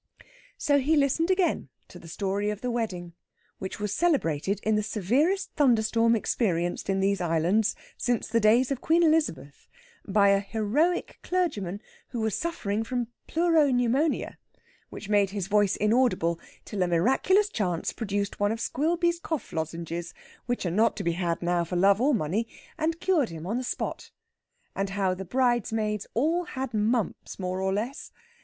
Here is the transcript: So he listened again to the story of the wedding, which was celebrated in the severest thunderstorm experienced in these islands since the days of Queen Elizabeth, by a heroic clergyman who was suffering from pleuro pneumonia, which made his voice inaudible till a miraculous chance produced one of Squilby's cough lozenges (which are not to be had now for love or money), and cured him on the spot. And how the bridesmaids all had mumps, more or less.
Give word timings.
So 0.57 0.79
he 0.79 0.95
listened 0.95 1.29
again 1.29 1.69
to 1.89 1.99
the 1.99 2.07
story 2.07 2.49
of 2.49 2.61
the 2.61 2.71
wedding, 2.71 3.13
which 3.59 3.79
was 3.79 3.93
celebrated 3.93 4.59
in 4.63 4.75
the 4.75 4.81
severest 4.81 5.51
thunderstorm 5.55 6.15
experienced 6.15 6.89
in 6.89 7.01
these 7.01 7.21
islands 7.21 7.75
since 7.97 8.27
the 8.27 8.39
days 8.39 8.71
of 8.71 8.81
Queen 8.81 9.03
Elizabeth, 9.03 9.69
by 10.07 10.29
a 10.29 10.39
heroic 10.39 11.19
clergyman 11.21 11.83
who 12.07 12.19
was 12.19 12.35
suffering 12.35 12.81
from 12.83 13.09
pleuro 13.27 13.71
pneumonia, 13.71 14.39
which 14.89 15.07
made 15.07 15.29
his 15.29 15.45
voice 15.45 15.75
inaudible 15.75 16.39
till 16.65 16.81
a 16.81 16.87
miraculous 16.87 17.47
chance 17.49 17.93
produced 17.93 18.39
one 18.39 18.51
of 18.51 18.59
Squilby's 18.59 19.19
cough 19.19 19.53
lozenges 19.53 20.15
(which 20.47 20.65
are 20.65 20.71
not 20.71 20.95
to 20.97 21.03
be 21.03 21.11
had 21.11 21.43
now 21.43 21.63
for 21.63 21.75
love 21.75 22.01
or 22.01 22.15
money), 22.15 22.47
and 22.75 22.99
cured 22.99 23.29
him 23.29 23.45
on 23.45 23.59
the 23.59 23.63
spot. 23.63 24.09
And 24.75 24.89
how 24.89 25.13
the 25.13 25.25
bridesmaids 25.25 26.07
all 26.15 26.45
had 26.45 26.73
mumps, 26.73 27.37
more 27.37 27.61
or 27.61 27.71
less. 27.71 28.11